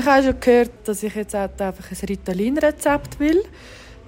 [0.00, 3.44] Ich habe schon gehört, dass ich jetzt einfach ein Ritalin-Rezept will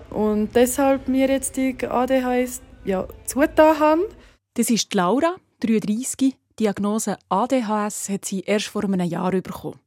[0.08, 4.08] und deshalb mir jetzt die ADHS ja, zugetan habe.
[4.54, 6.34] Das ist Laura, 33.
[6.58, 9.80] Diagnose ADHS hat sie erst vor einem Jahr bekommen.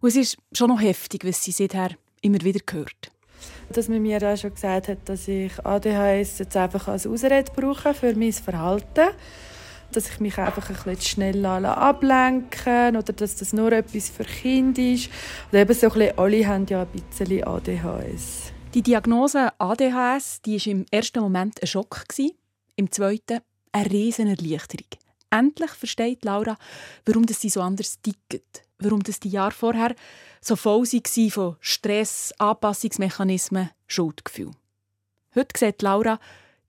[0.00, 1.90] Und es ist schon noch heftig, was sie seither
[2.20, 3.10] immer wieder hört.
[3.72, 7.94] Dass man mir auch schon gesagt hat, dass ich ADHS jetzt einfach als Ausrede brauche
[7.94, 9.08] für mein Verhalten.
[9.92, 14.80] Dass ich mich einfach ein bisschen schnell ablenken oder dass das nur etwas für Kinder
[14.80, 15.10] ist.
[15.50, 18.52] Und eben so ein bisschen, alle haben ja ein bisschen ADHS.
[18.74, 22.04] Die Diagnose ADHS die war im ersten Moment ein Schock,
[22.76, 23.40] im zweiten
[23.72, 24.88] eine riesen Erleichterung.
[25.30, 26.56] Endlich versteht Laura,
[27.04, 29.94] warum sie so anders tickt, warum das die Jahre vorher
[30.40, 34.52] so voll waren von Stress, Anpassungsmechanismen, Schuldgefühl.
[35.34, 36.18] Heute sieht Laura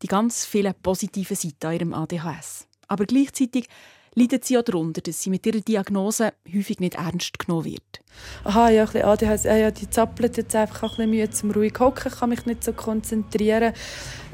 [0.01, 2.67] die ganz vielen positiven Seiten an ihrem ADHS.
[2.87, 3.67] Aber gleichzeitig
[4.15, 8.01] leidet sie auch darunter, dass sie mit ihrer Diagnose häufig nicht ernst genommen wird.
[8.43, 11.73] Aha, ja, ein bisschen ADHS, ja, die zappelt jetzt einfach ein bisschen Mühe zum ruhig
[11.79, 13.73] hocken, kann mich nicht so konzentrieren.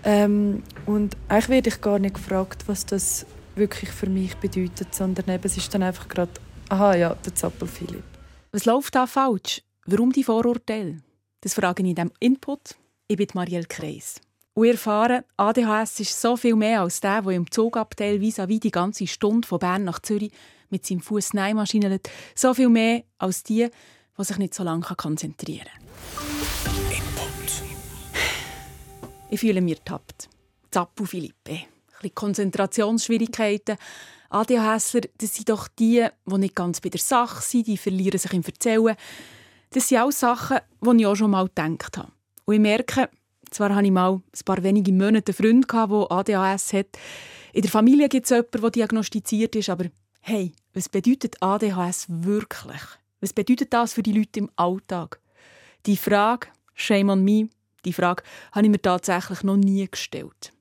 [0.03, 3.25] Ähm, und eigentlich werde ich gar nicht gefragt, was das
[3.55, 6.31] wirklich für mich bedeutet, sondern eben, es ist dann einfach gerade,
[6.69, 8.03] aha, ja, der Zappel Philipp.
[8.51, 9.61] Was läuft da falsch?
[9.85, 10.97] Warum die Vorurteile?
[11.41, 12.75] Das frage ich in diesem Input.
[13.07, 14.21] Ich bin Marielle Kreis.
[14.59, 18.71] Und ihr erfahren, ADHS ist so viel mehr als der, der im Zugabteil vis-à-vis die
[18.71, 20.33] ganze Stunde von Bern nach Zürich
[20.69, 22.01] mit seinem Fuß Neimaschine
[22.35, 23.69] So viel mehr als die,
[24.17, 25.69] die sich nicht so lange konzentrieren
[26.13, 26.75] kann.
[26.91, 27.63] Input.
[29.29, 30.27] Ich fühle mich ertappt.
[30.71, 31.59] Zappu Philippe.
[32.03, 33.77] Ein Konzentrationsschwierigkeiten,
[34.29, 38.33] ADHSler, das sind doch die, die nicht ganz bei der Sache sind, die verlieren sich
[38.33, 38.97] im Erzählen.
[39.69, 42.11] Das sind auch Sachen, die ich auch schon mal gedacht habe.
[42.43, 43.09] Und ich merke,
[43.51, 46.87] zwar hatte ich mal ein paar wenige Monate einen Freund, der ADHS hat.
[47.53, 49.85] In der Familie gibt es jemanden, der diagnostiziert ist, aber
[50.21, 52.81] hey, was bedeutet ADHS wirklich?
[53.21, 55.19] Was bedeutet das für die Leute im Alltag?
[55.85, 57.49] Die Frage, shame on me,
[57.85, 60.51] die Frage habe ich mir tatsächlich noch nie gestellt.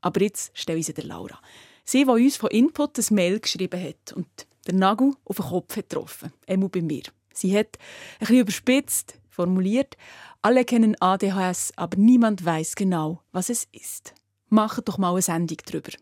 [0.00, 1.38] Aber jetzt stelle ich sie der Laura.
[1.84, 4.28] Sie, die uns von Input ein Mail geschrieben hat und
[4.66, 6.32] den Nagel auf den Kopf hat getroffen.
[6.46, 7.04] Einmal bei mir.
[7.32, 7.78] Sie hat
[8.14, 9.96] ein bisschen überspitzt formuliert,
[10.42, 14.14] alle kennen ADHS, aber niemand weiß genau, was es ist.
[14.48, 15.92] Macht doch mal eine Sendung darüber.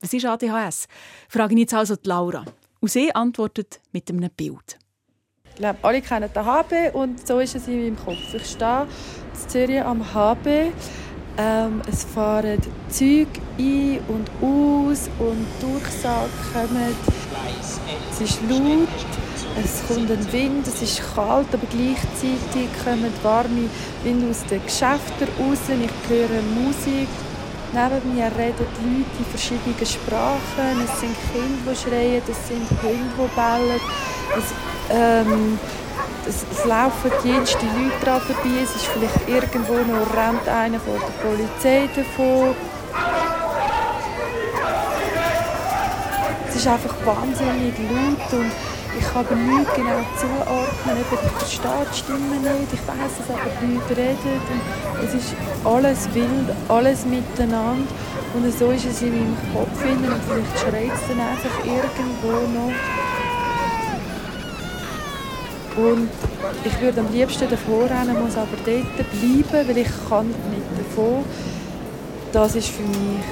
[0.00, 0.88] Was ist ADHS?
[1.28, 2.46] Frage ich jetzt also die Laura.
[2.80, 4.78] Und sie antwortet mit einem Bild.
[5.50, 8.32] Ich glaube, alle kennen den HB und so ist es in meinem Kopf.
[8.32, 8.86] Ich stehe
[9.34, 10.72] in Zürich am HB
[11.40, 16.94] ähm, es fahren Züge ein und aus und Durchsagen kommen.
[18.10, 18.88] Es ist laut,
[19.56, 23.68] es kommt ein Wind, es ist kalt, aber gleichzeitig kommen warme
[24.04, 25.58] Wind aus den Geschäften raus.
[25.68, 27.08] Ich höre Musik.
[27.72, 30.84] Neben mir reden die Leute in verschiedenen Sprachen.
[30.84, 33.80] Es sind Kinder, die schreien, es sind Hunde, die bellen.
[34.36, 34.44] Es,
[34.90, 35.58] ähm,
[36.28, 40.80] es, es laufen die jüngsten Leute daran vorbei, es ist vielleicht irgendwo noch rennt einer
[40.80, 42.54] vor der Polizei davon.
[46.48, 48.52] Es ist einfach wahnsinnig laut und
[48.98, 53.50] ich kann aber nicht genau zuordnen, ich verstehe die Stimme nicht, ich weiß, dass aber
[53.60, 55.34] Leute reden und es ist
[55.64, 57.88] alles wild, alles miteinander
[58.34, 62.74] und so ist es in meinem Kopf und vielleicht schreit es dann einfach irgendwo noch
[65.76, 66.08] und
[66.64, 71.24] ich würde am liebsten davor rennen, muss aber dort bleiben, weil ich kann nicht davon.
[72.32, 73.24] Das ist für mich,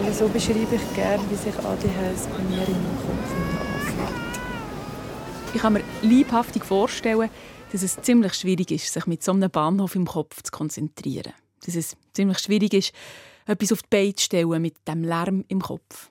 [0.00, 3.49] oder so beschreibe ich gerne, wie sich ADHS bei mir in meinem Kopf anfühlt.
[5.52, 7.28] Ich kann mir leibhaftig vorstellen,
[7.72, 11.32] dass es ziemlich schwierig ist, sich mit so einem Bahnhof im Kopf zu konzentrieren.
[11.64, 12.92] Dass es ziemlich schwierig ist,
[13.46, 16.10] etwas auf die Beine zu stellen mit dem Lärm im Kopf.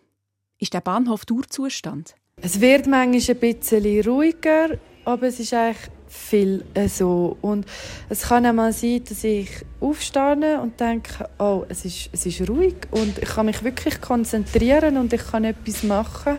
[0.58, 2.16] Ist der Bahnhof Dauerzustand?
[2.42, 7.38] Es wird manchmal ein bisschen ruhiger, aber es ist eigentlich viel äh, so.
[7.42, 7.66] Und
[8.10, 12.50] es kann auch mal sein, dass ich aufstehe und denke, oh, es ist, es ist
[12.50, 16.38] ruhig und ich kann mich wirklich konzentrieren und ich kann etwas machen.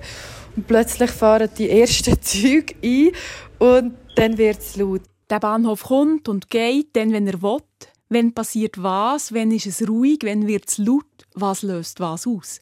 [0.57, 3.11] Und plötzlich fahren die ersten Züge ein
[3.59, 5.03] und dann wird es laut.
[5.29, 7.61] Der Bahnhof kommt und geht, dann, wenn er will.
[8.09, 9.33] Wenn passiert was?
[9.33, 10.19] Wenn ist es ruhig?
[10.23, 11.05] Wenn wird es laut?
[11.35, 12.61] Was löst was aus?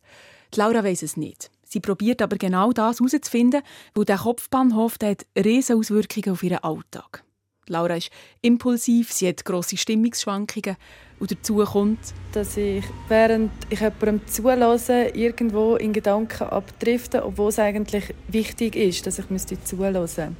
[0.54, 1.50] Die Laura weiß es nicht.
[1.64, 3.62] Sie probiert aber genau das herauszufinden,
[3.94, 7.24] weil der Kopfbahnhof der hat riesige Auswirkungen auf ihren Alltag.
[7.66, 8.10] Laura ist
[8.40, 10.76] impulsiv, sie hat grosse Stimmungsschwankungen
[11.20, 11.98] und dazu kommt,
[12.32, 19.06] dass ich während ich jemandem zulasse, irgendwo in Gedanken abdrifte, obwohl es eigentlich wichtig ist,
[19.06, 20.36] dass ich müsste zulassen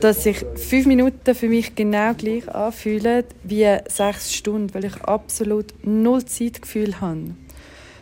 [0.00, 5.66] dass sich fünf Minuten für mich genau gleich anfühlen wie sechs Stunden, weil ich absolut
[5.84, 7.34] null Zeitgefühl habe.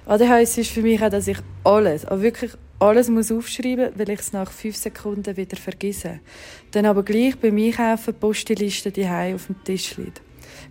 [0.07, 4.21] ADHS ist für mich auch, dass ich alles, aber wirklich alles muss aufschreiben weil ich
[4.21, 6.19] es nach fünf Sekunden wieder vergesse.
[6.73, 10.21] Dann aber gleich beim Einkaufen die Posteliste die auf dem Tisch liegt.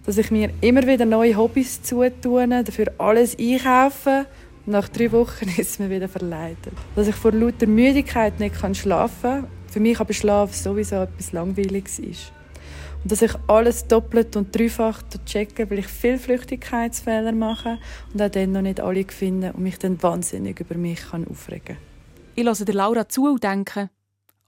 [0.05, 4.25] Dass ich mir immer wieder neue Hobbys zutun, dafür alles einkaufen
[4.65, 6.73] nach drei Wochen ist es mir wieder verleidet.
[6.95, 9.47] Dass ich vor lauter Müdigkeit nicht schlafen kann.
[9.67, 12.31] Für mich aber Schlaf sowieso etwas Langweiliges ist.
[13.03, 17.79] Und dass ich alles doppelt und dreifach checke, weil ich viel Flüchtigkeitsfehler mache
[18.13, 21.77] und auch dann noch nicht alle finde und mich dann wahnsinnig über mich kann aufregen
[21.77, 21.77] kann.
[22.35, 23.89] Ich der Laura zu und denke,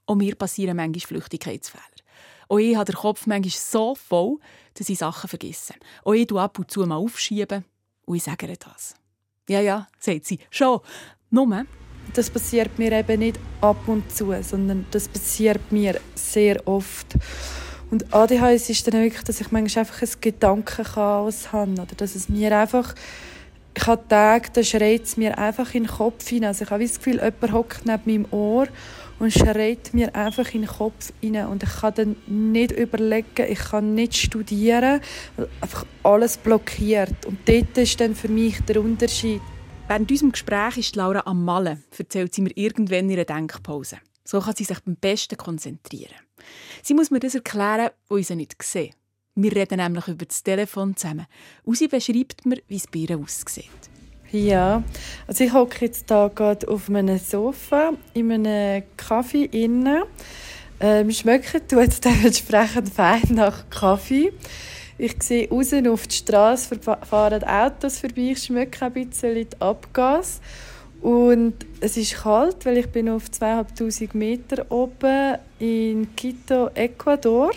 [0.06, 1.93] auch mir passieren manchmal Flüchtigkeitsfehler.
[2.48, 4.38] Auch ich habe den Kopf manchmal so voll,
[4.74, 5.74] dass ich Sachen vergesse.
[6.04, 7.64] Auch ich tue ab und zu mal aufschieben
[8.06, 8.94] und ich sage ihr das.
[9.48, 10.38] Ja, ja, sagt sie.
[10.50, 10.80] Schon.
[11.30, 11.64] Nur?
[12.14, 17.14] Das passiert mir eben nicht ab und zu, sondern das passiert mir sehr oft.
[17.90, 21.72] Und ADHS ist dann wirklich, dass ich manchmal einfach ein Gedankenchaos habe.
[21.72, 22.94] Oder dass es mir einfach...
[23.76, 26.48] Ich habe Tage, da schreit es mir einfach in den Kopf hinein.
[26.48, 28.68] Also ich habe das Gefühl, jemand hockt neben meinem Ohr
[29.18, 31.48] und schreit mir einfach in den Kopf hinein.
[31.48, 35.00] Und ich kann dann nicht überlegen, ich kann nicht studieren,
[35.36, 37.26] weil einfach alles blockiert.
[37.26, 39.40] Und dort ist dann für mich der Unterschied.
[39.86, 43.98] Während unserem Gespräch ist Laura am Malen, erzählt sie mir irgendwann einer Denkpause.
[44.24, 46.14] So kann sie sich am besten konzentrieren.
[46.82, 48.92] Sie muss mir das erklären, wo ich sie nicht sehe.
[49.34, 51.26] Wir reden nämlich über das Telefon zusammen.
[51.64, 53.93] Und sie beschreibt mir, wie es bei ihr aussieht.
[54.34, 54.82] Ja,
[55.28, 60.02] also ich hocke jetzt hier gerade auf einem Sofa in einem Kaffee innen.
[60.80, 64.32] Ähm, schmeckt tut dementsprechend fein nach Kaffee.
[64.98, 70.40] Ich sehe raus auf die Straße fahren Autos vorbei, ich schmecke ein bisschen die Abgas.
[71.00, 77.52] Und es ist kalt, weil ich bin auf 2500 Meter oben in Quito, Ecuador.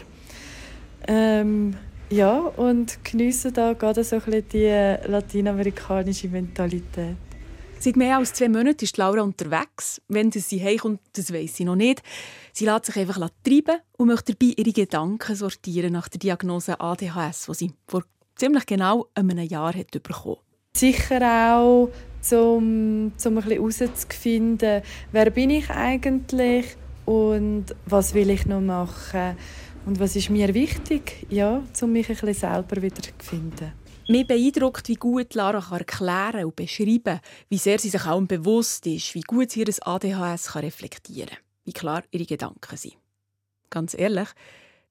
[1.08, 1.76] Ähm,
[2.10, 7.18] ja, und geniessen da gerade so ein bisschen die lateinamerikanische Mentalität.
[7.80, 10.02] Seit mehr als zwei Monaten ist Laura unterwegs.
[10.08, 12.02] Wenn sie heimkommt, das weiß sie noch nicht.
[12.52, 17.46] Sie lässt sich einfach treiben und möchte dabei ihre Gedanken sortieren nach der Diagnose ADHS,
[17.46, 18.04] die sie vor
[18.36, 20.38] ziemlich genau einem Jahr hat bekommen
[20.76, 21.22] Sicher
[21.56, 21.90] auch
[22.32, 24.82] um, um ein bisschen herauszufinden,
[25.12, 26.76] wer bin ich eigentlich
[27.06, 29.38] und was will ich noch machen
[29.88, 33.72] und was ist mir wichtig, ja, um mich ein bisschen selber wieder zu finden.
[34.10, 38.86] Mir beeindruckt, wie gut Lara kann erklären und beschreiben wie sehr sie sich auch bewusst
[38.86, 42.98] ist, wie gut sie ihr ADHS kann reflektieren kann, wie klar ihre Gedanken sind.
[43.70, 44.28] Ganz ehrlich,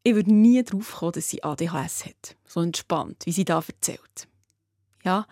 [0.02, 2.36] ich würde nie darauf kommen, dass sie ADHS hat.
[2.46, 4.28] So entspannt, wie sie da erzählt.
[5.04, 5.26] Ja,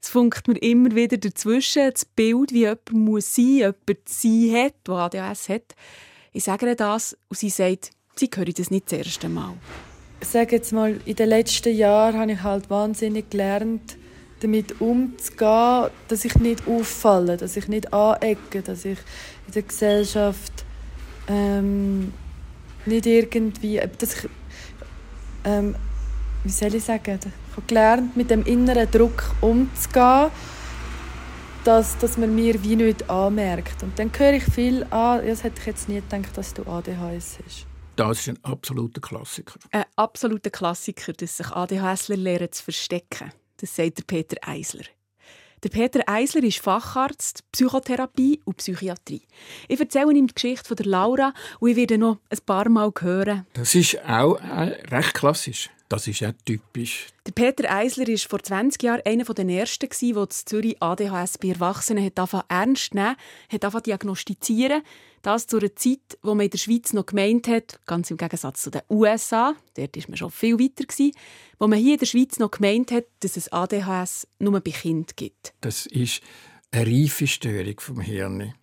[0.00, 4.74] es funkt mir immer wieder dazwischen, das Bild, wie jemand muss sein, jemand sein hat,
[4.86, 5.74] der ADHS hat.
[6.32, 9.54] Ich sage ihr das und sie sagt, sie höre das nicht das erste Mal.
[10.20, 13.96] Ich jetzt mal, in den letzten Jahren habe ich halt wahnsinnig gelernt,
[14.40, 18.98] damit umzugehen, dass ich nicht auffalle, dass ich nicht anecke, dass ich
[19.46, 20.64] in der Gesellschaft
[21.28, 22.12] ähm,
[22.86, 24.30] nicht irgendwie, dass ich,
[25.44, 25.76] ähm,
[26.44, 27.18] wie soll ich sagen,
[27.56, 30.30] habe gelernt, mit dem inneren Druck umzugehen,
[31.64, 33.82] dass, dass man mir wie nicht anmerkt.
[33.82, 37.38] Und dann höre ich viel an, das hätte ich jetzt nie gedacht, dass du ADHS
[37.44, 37.77] hast.
[37.98, 39.58] Das ist ein absoluter Klassiker.
[39.72, 43.32] Ein absoluter Klassiker, dass sich ADHSler lernen zu verstecken.
[43.56, 44.84] Das sagt der Peter Eisler.
[45.64, 49.22] Der Peter Eisler ist Facharzt Psychotherapie und Psychiatrie.
[49.66, 52.92] Ich erzähle ihm die Geschichte von der Laura und ich werde noch ein paar Mal
[53.00, 53.44] hören.
[53.54, 55.68] Das ist auch äh, recht klassisch.
[55.88, 57.06] Das ist ja typisch.
[57.26, 61.48] Der Peter Eisler war vor 20 Jahren einer der ersten, der in Zürich ADHS bei
[61.48, 63.16] Erwachsenen hat ernst nehmen
[63.48, 64.82] hat angefangen diagnostizieren.
[65.22, 68.62] Das zu einer Zeit, wo man in der Schweiz noch gemeint hat, ganz im Gegensatz
[68.62, 71.10] zu den USA, dort war man schon viel weiter,
[71.58, 75.06] wo man hier in der Schweiz noch gemeint hat, dass es ADHS nur bei Kindern
[75.16, 75.54] gibt.
[75.60, 76.20] Das ist
[76.70, 78.54] eine reife Störung vom Hirn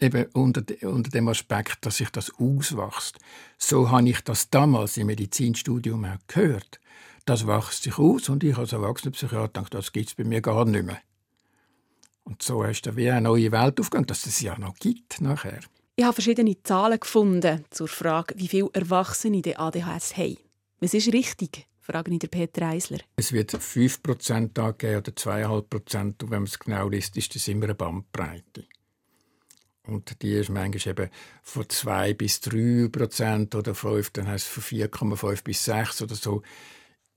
[0.00, 3.18] eben unter, unter dem Aspekt, dass sich das auswächst.
[3.56, 6.80] So habe ich das damals im Medizinstudium auch gehört.
[7.24, 10.40] Das wächst sich aus und ich als erwachsener Psychiater denke, das gibt es bei mir
[10.40, 11.00] gar nicht mehr.
[12.24, 15.60] Und so ist da wie eine neue Welt aufgegangen, dass es ja noch gibt nachher.
[15.96, 20.36] Ich habe verschiedene Zahlen gefunden zur Frage, wie viele Erwachsene die ADHS haben.
[20.80, 21.66] Was ist richtig?
[21.80, 22.98] frage ich Peter Eisler.
[23.16, 26.22] Es wird 5% angegeben oder 2,5%.
[26.22, 28.64] Und wenn man es genau liest, ist das immer eine Bandbreite.
[29.88, 31.10] Und die ist manchmal eben
[31.42, 36.14] von 2 bis 3 Prozent oder 5, dann heißt es von 4,5 bis 6 oder
[36.14, 36.42] so.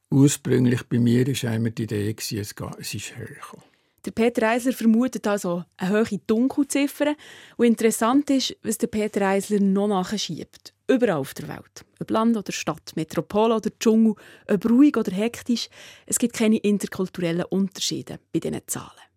[0.09, 3.63] Ursprünglich bei mir war immer die Idee, es, ist höher.
[4.03, 7.15] Der Peter Eisler vermutet also eine hohe Dunkelziffer.
[7.57, 10.73] Und interessant ist, was der Peter Eisler noch nachschiebt.
[10.87, 11.85] Überall auf der Welt.
[11.99, 14.15] Ob Land oder Stadt, Metropole oder Dschungel,
[14.49, 15.69] ob ruhig oder hektisch.
[16.05, 19.11] Es gibt keine interkulturellen Unterschiede bei diesen Zahlen.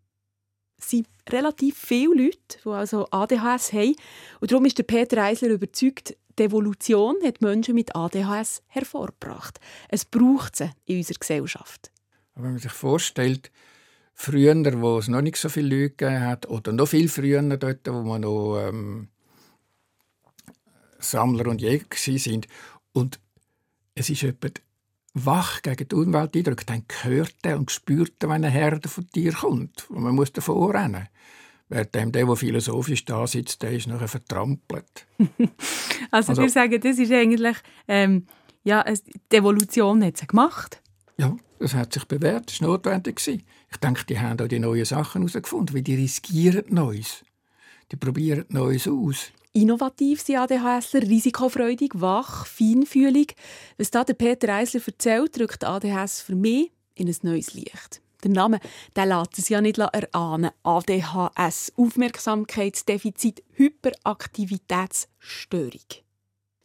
[0.78, 3.97] Sind relativ viele Leute, die also ADHS haben.
[4.40, 9.61] Und darum ist der Peter Eisler überzeugt, die Evolution hat Menschen mit ADHS hervorgebracht.
[9.88, 11.90] Es braucht sie in unserer Gesellschaft.
[12.35, 13.52] Wenn man sich vorstellt,
[14.14, 17.87] früher, wo es noch nicht so viele Leute gegeben hat, oder noch viel früher dort,
[17.87, 19.09] wo man noch ähm,
[20.99, 22.49] Sammler und Jäger sind
[22.93, 23.21] und
[23.95, 24.62] es ist jemand
[25.14, 29.33] wach gegen die Umwelteindrücke, dann hört er und spürt er, wenn eine Herde von dir
[29.33, 29.88] kommt.
[29.90, 31.09] Und man muss davor rennen.
[31.68, 35.06] Während der, der philosophisch da sitzt, der ist nachher vertrampelt.
[36.11, 37.56] also, also wir sagen, das ist eigentlich,
[37.88, 38.26] ähm,
[38.64, 40.83] ja, die Evolution hat sie gemacht.
[41.16, 43.21] Ja, das hat sich bewährt, das war notwendig.
[43.26, 47.25] Ich denke, die haben auch die neuen Sachen herausgefunden, weil die riskieren Neues.
[47.90, 49.33] Die probieren Neues aus.
[49.56, 53.37] Innovativ sind ADHSler, risikofreudig, wach, feinfühlig.
[53.78, 58.02] Was da der Peter Eisler erzählt, drückt ADHS für mich in ein neues Licht.
[58.25, 58.58] Der Name
[58.96, 60.50] der lässt es ja nicht erahnen.
[60.64, 65.70] ADHS, Aufmerksamkeitsdefizit, Hyperaktivitätsstörung.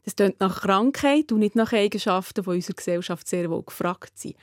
[0.03, 4.17] Das klingt nach Krankheit und nicht nach Eigenschaften, die in unserer Gesellschaft sehr wohl gefragt
[4.17, 4.35] sind.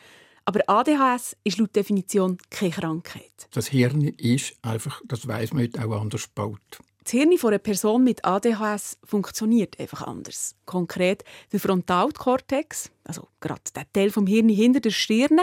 [0.44, 3.48] Aber ADHS ist laut Definition keine Krankheit.
[3.50, 6.78] Das Hirn ist einfach, das weiß man heute auch anders gebaut.
[7.06, 10.56] Das Hirn einer Person mit ADHS funktioniert einfach anders.
[10.64, 11.22] Konkret
[11.52, 15.38] der Frontalkortex, also gerade der Teil vom Hirn hinter der Stirn,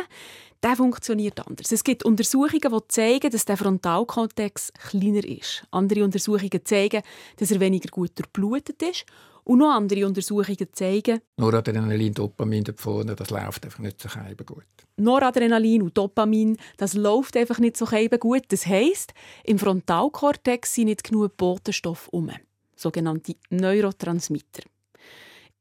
[0.62, 1.72] der funktioniert anders.
[1.72, 5.66] Es gibt Untersuchungen, die zeigen, dass der Frontalkortex kleiner ist.
[5.72, 7.02] Andere Untersuchungen zeigen,
[7.38, 9.06] dass er weniger gut durchblutet ist
[9.44, 14.10] und noch andere Untersuchungen zeigen, Noradrenalin, Dopamin davon, das läuft einfach nicht so
[14.46, 14.66] gut.
[14.98, 17.86] Noradrenalin und Dopamin, das läuft einfach nicht so
[18.20, 18.44] gut.
[18.50, 22.32] Das heisst, im Frontalkortex sind nicht genug Botenstoffe um,
[22.76, 24.64] sogenannte Neurotransmitter.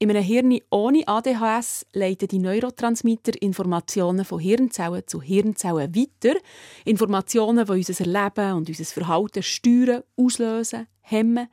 [0.02, 6.36] In einem Hirn ohne ADHS leiten die Neurotransmitter Informationen von Hirnzellen zu Hirnzellen weiter.
[6.84, 11.46] Informationen, die unser Erleben und unser Verhalten steuern, auslösen, hemmen.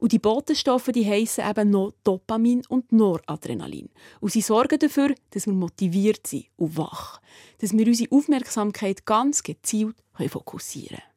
[0.00, 3.88] Und die Botenstoffe die heissen eben noch Dopamin und Noradrenalin.
[4.18, 7.20] Und sie sorgen dafür, dass wir motiviert sind und wach.
[7.60, 9.94] Dass wir unsere Aufmerksamkeit ganz gezielt
[10.28, 11.11] fokussieren können.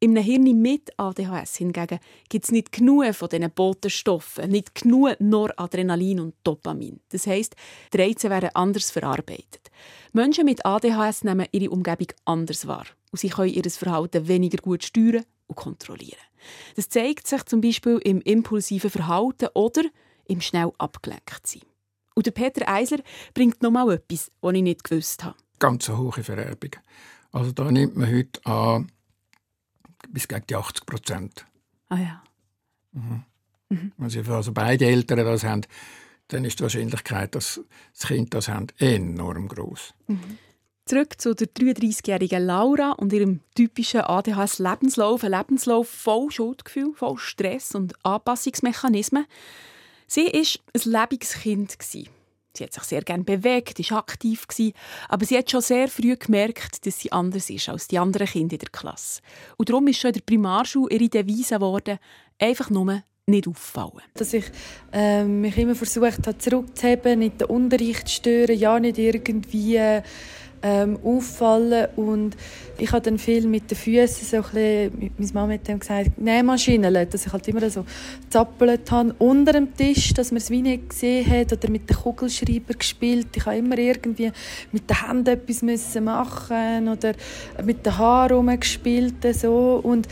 [0.00, 1.98] Im Hirn mit ADHS hingegen
[2.28, 7.00] gibt es nicht genug von diesen Botenstoffen, nicht genug Noradrenalin und Dopamin.
[7.08, 7.56] Das heisst,
[7.92, 9.70] die Reize werden anders verarbeitet.
[10.12, 14.84] Menschen mit ADHS nehmen ihre Umgebung anders wahr und sie können ihr Verhalten weniger gut
[14.84, 16.18] steuern und kontrollieren.
[16.76, 19.82] Das zeigt sich zum Beispiel im impulsiven Verhalten oder
[20.26, 21.62] im schnell abgelenkt sein.
[22.14, 23.00] Und der Peter Eisler
[23.32, 25.36] bringt noch mal etwas, was ich nicht gewusst habe.
[25.58, 26.70] Ganz eine hohe Vererbung.
[27.32, 28.92] Also da nimmt man heute an
[30.14, 31.46] bis gegen die 80 Prozent.
[31.88, 32.22] Ah ja.
[32.92, 33.24] Mhm.
[33.68, 33.92] Mhm.
[33.98, 35.62] Also, also beide Eltern das haben,
[36.28, 37.60] dann ist die Wahrscheinlichkeit, dass
[37.98, 39.92] das Kind das haben, enorm groß.
[40.06, 40.38] Mhm.
[40.86, 45.24] Zurück zu der 33-jährigen Laura und ihrem typischen ADHS-Lebenslauf.
[45.24, 49.24] Ein Lebenslauf voll Schuldgefühl, voll Stress und Anpassungsmechanismen.
[50.06, 51.78] Sie war ein lebendiges Kind.
[52.56, 54.46] Sie hat sich sehr gerne bewegt, war aktiv,
[55.08, 58.54] aber sie hat schon sehr früh gemerkt, dass sie anders ist als die anderen Kinder
[58.54, 59.22] in der Klasse.
[59.56, 61.98] Und darum ist schon in der Primarschule ihre Devise geworden,
[62.38, 64.02] einfach nur nicht auffallen.
[64.14, 64.44] Dass ich
[64.92, 69.78] äh, mich immer versucht habe, zurückzuheben, nicht den Unterricht zu stören, ja nicht irgendwie
[70.64, 72.36] ähm, auffallen und
[72.78, 76.18] ich habe dann viel mit den Füßen so ein bisschen, meine Mama hat dann gesagt,
[76.18, 77.84] Nähmaschinen, dass ich halt immer so
[78.30, 81.96] zappelt habe unter dem Tisch, dass man es wie nicht gesehen hat oder mit dem
[81.96, 83.28] Kugelschreiber gespielt.
[83.36, 84.32] Ich habe immer irgendwie
[84.72, 87.12] mit den Händen etwas müssen machen oder
[87.62, 90.08] mit den Haaren rumgespielt so und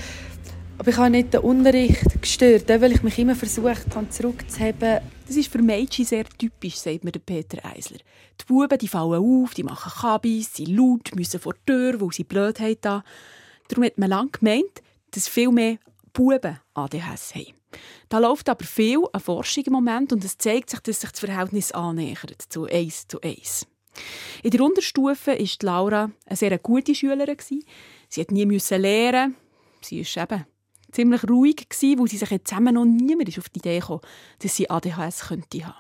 [0.83, 4.99] aber ich habe nicht den Unterricht gestört, weil ich mich immer versucht habe, zurückzuheben
[5.29, 7.99] das ist für Mädchen sehr typisch, sagt mir Peter Eisler.
[8.41, 12.11] Die Buben die fallen auf, die machen Kabis, sind laut, müssen vor die Tür, weil
[12.11, 13.05] sie blöd haben.
[13.69, 15.79] Darum hat man lange gemeint, dass viel mehr
[16.13, 17.55] Buben ADHS haben.
[18.09, 21.21] Da läuft aber viel an Forschung im Moment und es zeigt sich, dass sich das
[21.21, 23.69] Verhältnis annähert zu 1 zu 1.
[24.43, 27.37] In der Unterstufe war Laura eine sehr gute Schülerin.
[28.09, 29.37] Sie hat nie lernen.
[29.81, 30.45] Sie ist eben
[30.93, 34.01] ziemlich ruhig gewesen, weil sie sich jetzt zusammen noch niemand auf die Idee kam,
[34.41, 35.75] dass sie ADHS könnte haben.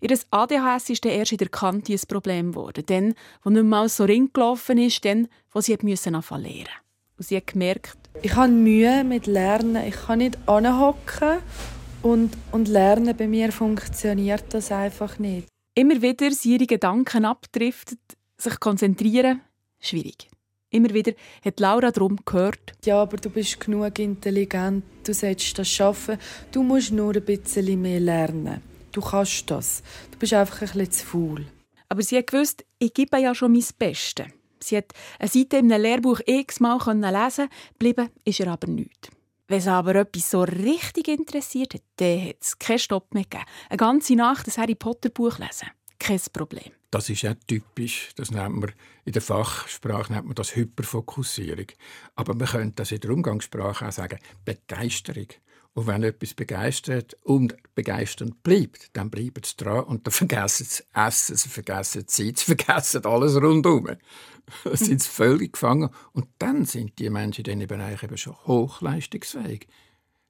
[0.00, 2.84] Ihr ADHS ist dann erst in der Kante ein Problem geworden.
[2.86, 6.68] Dann, wo nicht mal so ring gelaufen ist, dann, wo sie müssen anfangen lernen.
[7.18, 9.86] Und sie hat gemerkt, ich habe Mühe mit Lernen.
[9.86, 11.38] Ich kann nicht anhocken
[12.02, 13.16] und, und lernen.
[13.16, 15.48] Bei mir funktioniert das einfach nicht.
[15.74, 18.00] Immer wieder sind ihre Gedanken abdriftet,
[18.38, 19.40] sich konzentrieren,
[19.80, 20.28] schwierig.
[20.76, 22.74] Immer wieder hat Laura darum gehört.
[22.84, 26.18] Ja, aber du bist genug intelligent, du solltest das schaffen.
[26.52, 28.60] Du musst nur ein bisschen mehr lernen.
[28.92, 29.82] Du kannst das.
[30.10, 31.46] Du bist einfach ein bisschen zu faul.
[31.88, 34.26] Aber sie hat gewusst, ich gebe ja schon mein Bestes.
[34.60, 39.08] Sie hat eine Seite in einem Lehrbuch x-mal lesen bleiben ist er aber nichts.
[39.48, 43.44] Wenn es aber etwas so richtig interessiert hat, dann hat es keinen Stopp mehr gegeben.
[43.70, 45.70] Eine ganze Nacht das Harry Potter Buch lesen.
[45.98, 46.72] Kein Problem.
[46.90, 48.10] Das ist auch typisch.
[48.16, 48.72] Das nennt man,
[49.04, 51.66] in der Fachsprache nennt man das Hyperfokussierung.
[52.14, 55.28] Aber man könnte das in der Umgangssprache auch sagen, Begeisterung.
[55.74, 60.82] Und wenn etwas begeistert und begeisternd bleibt, dann bleibt es dran und dann vergessen sie
[60.94, 63.84] Essen, sie vergessen Zeit, sie vergessen alles rundherum.
[64.64, 65.90] Dann sind sie völlig gefangen.
[66.12, 69.66] Und dann sind die Menschen in diesen Bereichen eben schon hochleistungsfähig.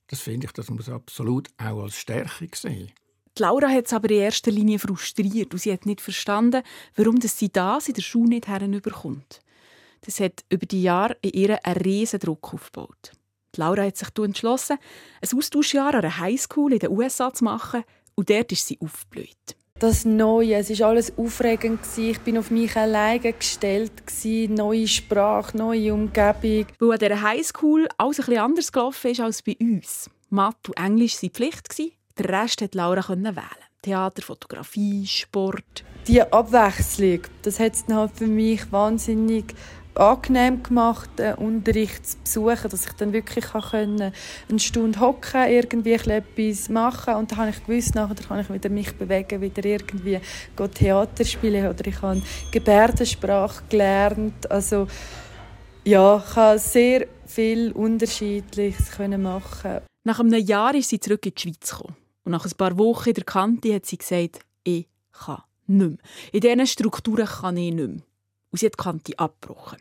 [0.08, 2.92] Das finde ich, das muss absolut auch als Stärke sehen.
[3.38, 6.62] Laura hat es aber in erster Linie frustriert und sie hat nicht verstanden,
[6.94, 9.40] warum sie das in der Schule nicht herüberkommt.
[10.02, 13.12] Das hat über die Jahre in ihr einen riesen Druck aufgebaut.
[13.56, 14.78] Laura hat sich entschlossen,
[15.20, 19.56] ein Austauschjahr an einer Highschool in den USA zu machen und dort ist sie aufgeblüht.
[19.78, 21.80] Das Neue, es war alles aufregend.
[21.98, 23.92] Ich bin auf mich alleine gestellt.
[24.48, 26.66] Neue Sprache, neue Umgebung.
[26.78, 30.08] Weil an dieser Highschool alles etwas anders gelaufen ist als bei uns.
[30.30, 31.95] Mathe und Englisch waren Pflicht.
[32.18, 33.66] Den Rest konnte Laura wählen.
[33.82, 35.84] Theater, Fotografie, Sport.
[36.08, 39.54] Die Abwechslung, das hat es für mich wahnsinnig
[39.94, 44.12] angenehm gemacht, den Unterricht zu besuchen, dass ich dann wirklich können,
[44.48, 48.68] eine Stunde hocken, irgendwie etwas machen und dann habe ich gewusst, nachher kann ich wieder
[48.68, 50.20] mich bewegen, wieder irgendwie
[50.74, 54.86] Theater spielen oder ich habe Gebärdensprache gelernt, also
[55.84, 59.80] ja, ich habe sehr viel Unterschiedliches machen.
[60.04, 61.96] Nach einem Jahr ist sie zurück in die Schweiz gekommen
[62.26, 65.98] und nach ein paar Wochen in der Kante hat sie gesagt, ich kann nicht mehr.
[66.32, 68.02] In diesen Strukturen kann ich nicht mehr.
[68.50, 69.78] Und sie hat die Kante abgebrochen.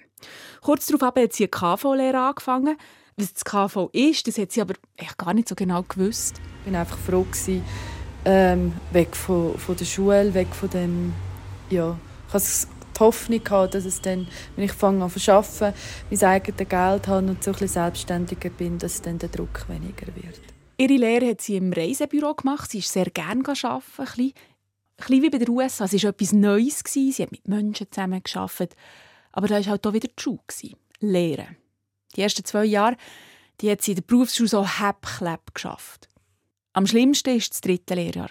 [0.62, 2.78] Kurz darauf hat sie eine KV-Lehre angefangen.
[3.18, 6.40] Was das KV ist, das hat sie aber echt gar nicht so genau gewusst.
[6.68, 7.64] Ich war einfach froh, gewesen,
[8.26, 11.14] ähm, weg von, von der Schule, weg von dem,
[11.72, 11.98] ja,
[12.28, 12.46] ich hatte
[12.96, 15.74] die Hoffnung, gehabt, dass es dann, wenn ich fange an zu arbeiten,
[16.12, 20.08] mein eigenes Geld habe und so ein bisschen selbstständiger bin, dass dann der Druck weniger
[20.16, 20.55] wird.
[20.78, 22.72] Ihre Lehre hat sie im Reisebüro gemacht.
[22.72, 24.34] Sie ist sehr gerne arbeiten, ein
[24.98, 25.86] bisschen, wie bei der USA.
[25.86, 26.84] Es war etwas Neues.
[26.86, 28.76] Sie hat mit Menschen zusammen gearbeitet.
[29.32, 30.40] Aber da war halt auch wieder die Schule.
[31.00, 31.58] Lehren.
[32.16, 32.96] Die ersten zwei Jahre
[33.62, 36.10] die hat sie in der Berufsschule so hepp geschafft.
[36.74, 38.30] Am schlimmsten war das dritte Lehrjahr.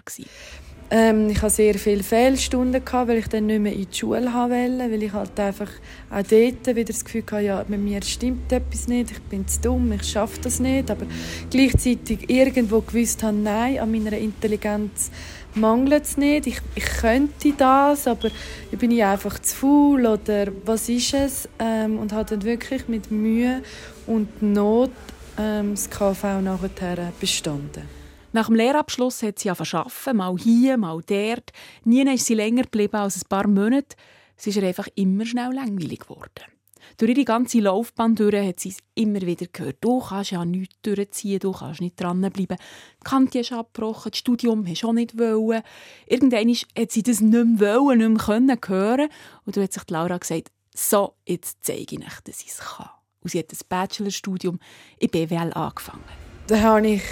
[0.91, 4.93] Ähm, ich hatte sehr viele Fehlstunden, weil ich dann nicht mehr in die Schule wollte,
[4.93, 5.71] weil ich halt einfach
[6.11, 9.61] auch dort wieder das Gefühl hatte, ja, mit mir stimmt etwas nicht, ich bin zu
[9.61, 11.07] dumm, ich schaffe das nicht, aber
[11.51, 15.11] gleichzeitig irgendwo gewusst habe, nein, an meiner Intelligenz
[15.55, 18.31] mangelt es nicht, ich, ich könnte das, aber
[18.71, 21.49] ich bin ich einfach zu faul oder was ist es?
[21.59, 23.63] Ähm, und habe dann wirklich mit Mühe
[24.07, 24.91] und Not
[25.39, 27.94] ähm, das KV nachher bestanden.
[28.35, 31.53] Nach dem Lehrabschluss hat sie arbeiten, mal hier, mal dort.
[31.85, 33.95] Nie ist sie länger geblieben als ein paar Monate.
[34.37, 36.43] Es ist einfach immer schnell langweilig geworden.
[36.97, 39.77] Durch ihre ganze Laufbahn durch hat sie es immer wieder gehört.
[39.81, 42.57] Du kannst ja nichts durchziehen, du kannst nicht dranbleiben.
[42.57, 45.63] Die Kante ist abgebrochen, das Studium hast du auch nicht wollen.
[46.09, 49.09] Irgendwann hat sie das nicht mehr wollen, nicht mehr können hören.
[49.47, 52.91] Und dann hat sich Laura gesagt, so, jetzt zeige ich euch, dass ich es kann.
[53.21, 54.59] Und sie hat das Bachelorstudium
[54.99, 56.03] in BWL angefangen.
[56.49, 57.03] Da habe ich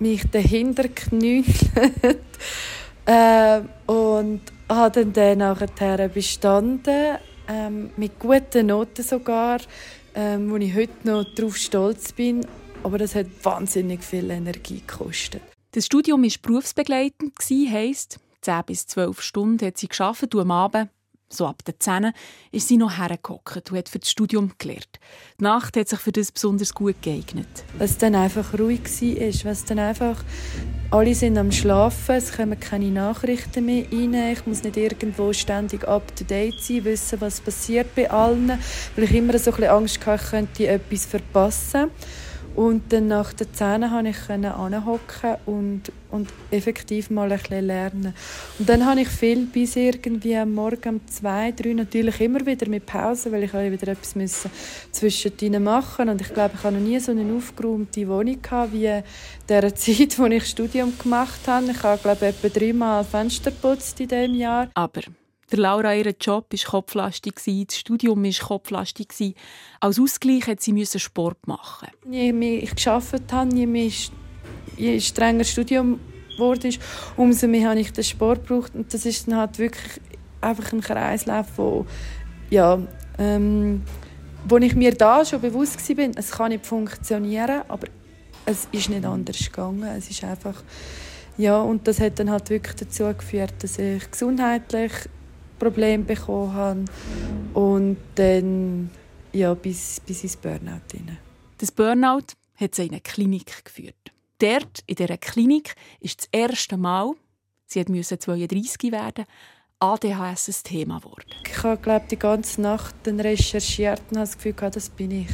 [0.00, 1.46] mich dahinter geknüllt
[3.06, 7.16] äh, und habe dann nachher bestanden
[7.48, 9.60] ähm, mit guten Noten sogar,
[10.14, 12.46] ähm, wo ich heute noch darauf stolz bin.
[12.82, 15.42] Aber das hat wahnsinnig viel Energie gekostet.
[15.72, 17.32] Das Studium war berufsbegleitend,
[17.70, 20.90] heisst 10 bis 12 Stunden hat sie gearbeitet am Abend
[21.30, 22.12] so ab der 10
[22.52, 24.98] ist sie noch hergehockt und hat für das Studium gelernt.
[25.38, 27.48] Die Nacht hat sich für das besonders gut geeignet.
[27.78, 30.24] Was dann einfach ruhig war, was dann einfach
[30.90, 34.14] alle sind am Schlafen, es kommen keine Nachrichten mehr rein.
[34.32, 38.58] Ich muss nicht irgendwo ständig up to date sein, wissen, was passiert bei allen,
[38.96, 41.90] weil ich immer so ein bisschen Angst hatte, ich könnte etwas verpassen.
[42.58, 48.14] Und dann nach den Zähnen konnte ich anhocken und, und effektiv mal ein bisschen lernen.
[48.58, 52.68] Und dann habe ich viel bis irgendwie am Morgen um zwei, drei natürlich immer wieder
[52.68, 54.50] mit Pause, weil ich ja wieder etwas müssen
[54.90, 58.86] zwischendrin machen Und ich glaube, ich habe noch nie so eine aufgeräumte Wohnung gehabt, wie
[58.86, 59.04] in
[59.48, 61.70] der Zeit, als ich Studium gemacht habe.
[61.70, 64.68] Ich habe, glaube ich, etwa dreimal Fenster geputzt in diesem Jahr.
[64.74, 65.02] Aber
[65.50, 67.34] der Laura, ihr Job war kopflastig,
[67.66, 69.34] das Studium war kopflastig.
[69.80, 71.88] Als Ausgleich musste sie Sport machen.
[72.10, 73.90] Je mehr ich gearbeitet habe, je, mehr,
[74.76, 76.00] je strenger das Studium
[76.36, 76.70] wurde,
[77.16, 78.74] umso mehr habe ich den Sport gebraucht.
[78.74, 80.00] Und das ist dann halt wirklich
[80.40, 81.86] einfach ein Kreislauf, wo,
[82.50, 82.78] ja,
[83.18, 83.82] ähm,
[84.46, 87.88] wo ich mir da schon bewusst war, es kann nicht funktionieren, aber
[88.44, 89.82] es ist nicht anders gegangen.
[89.96, 90.62] Es ist einfach,
[91.36, 94.92] ja, und das hat dann halt wirklich dazu geführt, dass ich gesundheitlich
[95.58, 96.84] Suchtproblem bekommen habe
[97.54, 98.90] und dann
[99.32, 101.18] ja, bis, bis ins Burnout hinein.
[101.58, 104.12] Das Burnout hat sie in eine Klinik geführt.
[104.38, 107.12] Dort, in dieser Klinik, ist das erste Mal,
[107.66, 109.24] sie musste 32 werden,
[109.80, 111.24] ADHS ein Thema geworden.
[111.44, 115.10] Ich habe, glaube die ganze Nacht dann recherchiert und habe das Gefühl, gehabt, das bin
[115.10, 115.30] ich.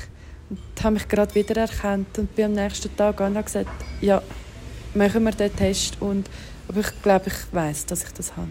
[0.51, 4.23] Und habe mich gerade wieder erkannt und bin am nächsten Tag an und gesagt, ja,
[4.95, 6.01] machen wir den Test.
[6.01, 6.29] Und,
[6.69, 8.49] aber ich glaube, ich weiß, dass ich das habe.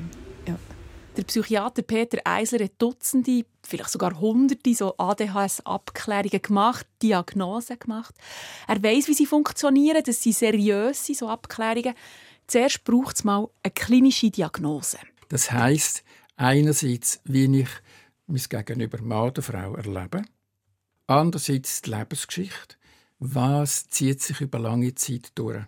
[1.16, 8.16] Der Psychiater Peter Eisler hat Dutzende, vielleicht sogar Hunderte so ADHS-Abklärungen gemacht, Diagnosen gemacht.
[8.68, 11.94] Er weiß, wie sie funktionieren, dass sie seriös sind, so Abklärungen.
[12.48, 14.98] Zuerst braucht es mal eine klinische Diagnose.
[15.30, 16.04] Das heißt
[16.36, 17.70] einerseits, wie ich
[18.26, 20.24] mein Gegenüber Mann oder Frau erlebe,
[21.06, 22.76] andererseits die Lebensgeschichte.
[23.20, 25.64] Was zieht sich über lange Zeit durch?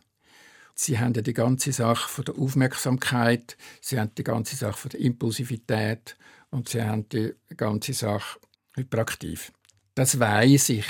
[0.76, 4.90] Sie haben ja die ganze Sache von der Aufmerksamkeit, sie haben die ganze Sache von
[4.90, 6.18] der Impulsivität
[6.52, 8.40] und sie haben die ganze Sache
[8.76, 9.54] hyperaktiv.
[9.96, 10.88] Das weiß ich,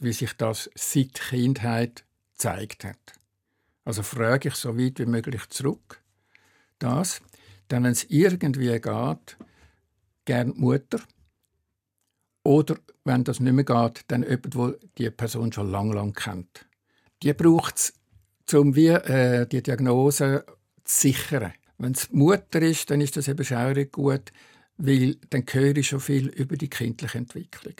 [0.00, 2.98] wie sich das seit Kindheit gezeigt hat.
[3.84, 6.02] Also frage ich so weit wie möglich zurück.
[6.80, 7.22] Das,
[7.68, 9.36] dann, wenn es irgendwie geht,
[10.24, 11.00] gern Mutter.
[12.42, 16.66] Oder wenn das nicht mehr geht, dann jemand, wo die Person schon lange, lang kennt.
[17.22, 17.92] Die braucht es
[18.54, 20.44] um wie, äh, die Diagnose
[20.84, 21.52] zu sichern.
[21.78, 24.32] Wenn es Mutter ist, dann ist das eben schaurig gut,
[24.78, 27.74] weil dann höre ich schon viel über die kindliche Entwicklung.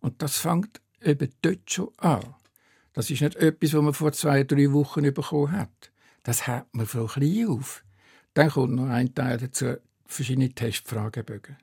[0.00, 2.34] Und das fängt eben dort schon an.
[2.92, 5.92] Das ist nicht etwas, was man vor zwei, drei Wochen bekommen hat.
[6.22, 7.84] Das hat man von klein auf.
[8.34, 9.76] Dann kommt noch ein Teil dazu,
[10.06, 11.56] verschiedene Testfragebögen.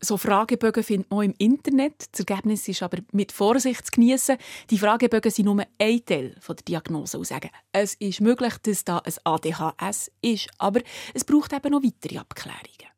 [0.00, 2.04] So Fragebögen findet man im Internet.
[2.12, 4.36] Das Ergebnis ist aber mit Vorsicht zu genießen.
[4.70, 8.98] Die Fragebögen sind nur ein Teil der Diagnose und sagen, es ist möglich, dass da
[8.98, 10.80] ein ADHS ist, aber
[11.14, 12.90] es braucht eben noch weitere Abklärungen.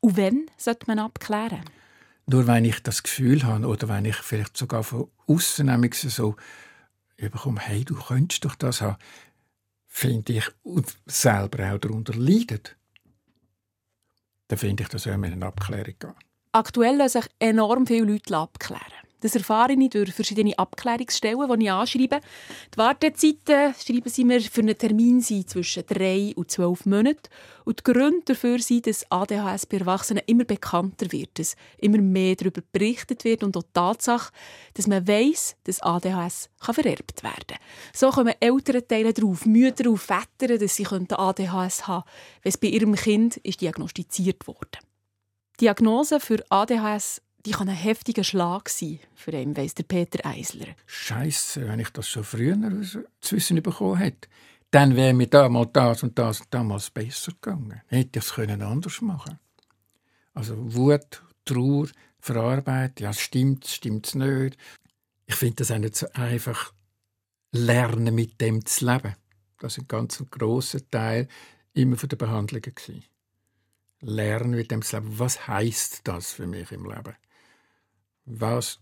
[0.00, 1.64] Und wann sollte man abklären?
[2.26, 6.36] Nur wenn ich das Gefühl habe oder wenn ich vielleicht sogar von außen so
[7.16, 8.96] bekomme, hey, du könntest doch das haben,
[9.86, 12.76] finde ich, und selber auch darunter leidet,
[14.52, 16.14] dann finde ich, das soll eine Abklärung gehen.
[16.52, 19.01] Aktuell lassen sich enorm viele Leute abklären.
[19.22, 22.20] Das erfahre ich durch verschiedene Abklärungsstellen, die ich anschreibe.
[22.74, 27.30] Die Wartezeiten schreiben sie mir für einen Termin sind zwischen drei und zwölf Monaten.
[27.64, 32.34] Und die Gründe dafür sind, dass ADHS bei Erwachsenen immer bekannter wird, dass immer mehr
[32.34, 34.32] darüber berichtet wird und auch die Tatsache,
[34.74, 37.58] dass man weiß, dass ADHS kann vererbt werden kann.
[37.92, 42.02] So kommen Elternteile darauf, Mütter und Väter, dass sie ADHS haben
[42.42, 44.78] wenn es bei ihrem Kind ist diagnostiziert wurde.
[45.60, 50.24] Die Diagnose für ADHS die kann ein heftiger Schlag sein für ihn, weiss der Peter
[50.24, 50.68] Eisler.
[50.86, 52.56] Scheiße, wenn ich das schon früher
[53.20, 54.28] zu wissen bekommen hätte,
[54.70, 57.82] dann wäre mir damals das und das und damals besser gegangen.
[57.88, 59.38] Hätte ich es anders machen
[60.34, 61.88] Also Wut, Trauer,
[62.20, 64.56] Verarbeitung, ja, stimmt stimmt es nicht.
[65.26, 66.72] Ich finde das auch nicht so einfach,
[67.50, 69.16] lernen mit dem zu leben.
[69.58, 71.28] Das ist ein ganz grosser Teil
[71.74, 72.74] immer von der Behandlungen.
[74.00, 75.18] Lernen mit dem zu leben.
[75.18, 77.14] Was heißt das für mich im Leben?
[78.24, 78.78] Was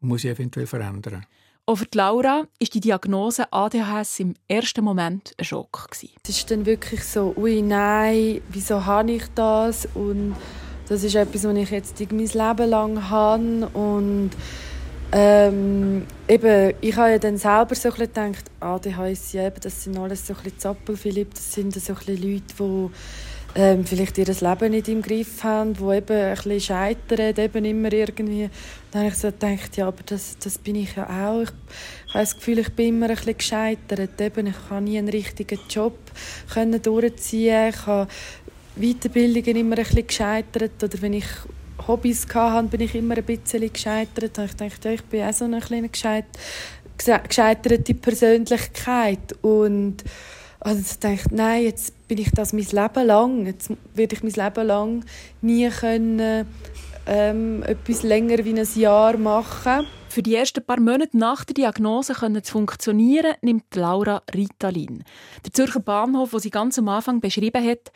[0.00, 1.26] muss ich eventuell verändern?
[1.66, 5.88] Auch für Laura ist die Diagnose ADHS im ersten Moment ein Schock.
[5.92, 9.86] Es ist dann wirklich so, ui nein, wieso habe ich das?
[9.94, 10.34] Und
[10.88, 13.68] das ist etwas, was ich jetzt mein Leben lang habe.
[13.74, 14.30] Und
[15.12, 20.26] ähm, eben, ich habe ja dann selber so ein gedacht, ADHS, ja, das sind alles
[20.26, 22.90] so ein bisschen Zappel, Philipp, das sind so ein bisschen Leute, die
[23.54, 27.92] ähm, vielleicht ihr Leben nicht im Griff haben, die eben ein bisschen scheitern, eben immer
[27.92, 28.48] irgendwie.
[28.90, 31.42] Dann habe ich so gedacht, ja, aber das, das bin ich ja auch.
[31.42, 31.50] Ich,
[32.06, 34.20] ich habe das Gefühl, ich bin immer ein bisschen gescheitert.
[34.20, 35.98] Eben, ich habe nie einen richtigen Job
[36.52, 37.70] können durchziehen.
[37.70, 38.08] Ich habe
[38.76, 40.82] Weiterbildungen immer ein bisschen gescheitert.
[40.82, 41.26] Oder wenn ich
[41.86, 44.38] Hobbys hatte, bin ich immer ein bisschen gescheitert.
[44.38, 49.32] Und ich dachte, ja, ich bin auch so eine kleine gescheiterte Persönlichkeit.
[49.42, 50.04] Und
[50.60, 54.32] also ich dachte, nein, jetzt bin ich das mein Leben lang, jetzt werde ich mein
[54.32, 55.04] Leben lang
[55.42, 56.44] nie können,
[57.06, 59.86] ähm, etwas länger wie ein Jahr machen.
[60.08, 65.04] Für die ersten paar Monate nach der Diagnose können zu funktionieren, nimmt Laura Ritalin.
[65.44, 67.92] Der Zürcher Bahnhof, den sie ganz am Anfang beschrieben hat,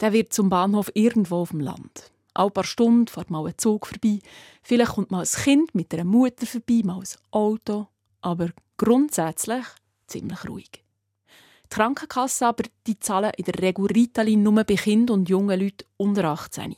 [0.00, 2.10] der wird zum Bahnhof irgendwo auf dem Land.
[2.32, 4.20] Alle paar Stunden fährt mal ein Zug vorbei.
[4.62, 7.88] Vielleicht kommt mal ein Kind mit einer Mutter vorbei, mal ein Auto.
[8.22, 9.66] Aber grundsätzlich
[10.06, 10.82] ziemlich ruhig.
[11.70, 15.84] Die Krankenkassen aber die zahlen in der Regel Ritalin nur bei Kindern und jungen Leuten
[15.96, 16.74] unter 18.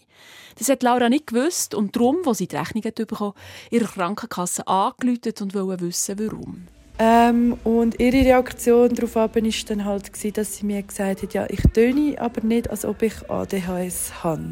[0.59, 3.33] Das hat Laura nicht gewusst und darum, wo sie die Rechnung bekommen
[3.71, 6.69] ihre Krankenkasse angerufen und wollte wissen, warum.
[6.99, 11.63] Ähm, und ihre Reaktion darauf war dann halt, dass sie mir gesagt hat, ja, ich
[11.73, 14.51] töne aber nicht, als ob ich ADHS habe.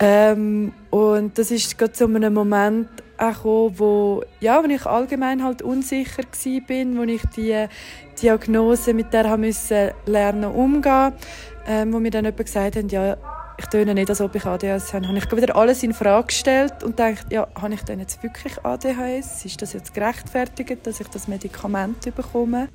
[0.00, 5.62] Ähm, und das ist gerade so einem Moment gekommen, wo, ja, wo ich allgemein halt
[5.62, 7.66] unsicher war, wo ich die
[8.22, 11.12] Diagnose mit der musste lernen umgehen,
[11.66, 13.16] ähm, wo mir dann jemand gesagt hat, ja,
[13.58, 15.08] ich töne nicht, als ob ich ADHS habe.
[15.08, 18.56] Habe ich wieder alles in Frage gestellt und dachte, ja, habe ich denn jetzt wirklich
[18.64, 19.44] ADHS?
[19.44, 22.68] Ist das jetzt gerechtfertigt, dass ich das Medikament bekomme?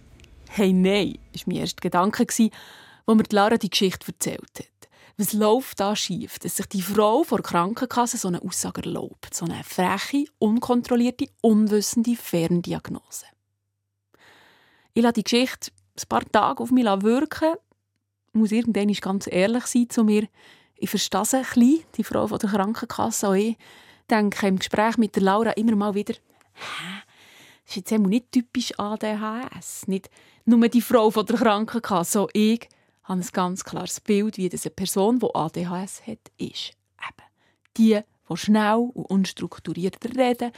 [0.50, 4.73] Hey, nein, war mein erster Gedanke, als mir Lara die Geschichte erzählt hat.
[5.24, 9.34] Was läuft da schief, dass sich die Frau vor der Krankenkasse so eine Aussage erlaubt?
[9.34, 13.28] So eine freche, unkontrollierte, unwissende Ferndiagnose.
[14.94, 17.54] Ich lasse die Geschichte ein paar Tage auf mich wirken,
[18.34, 20.28] muss irgendwann ganz ehrlich sein zu mir.
[20.76, 23.30] Ich verstehe sie ein die Frau von der Krankenkasse.
[23.30, 23.56] Auch ich
[24.10, 27.02] denke im Gespräch mit der Laura immer mal wieder, hä?
[27.64, 29.88] Das ist jetzt nicht typisch ADHS.
[29.88, 30.10] Nicht
[30.44, 32.68] nur die Frau von der Krankenkasse, auch ich
[33.04, 36.74] habe ein ganz klares Bild, wie das eine Person, die ADHS hat, ist.
[37.00, 37.28] Eben.
[37.78, 40.52] Die, die schnell und unstrukturiert reden,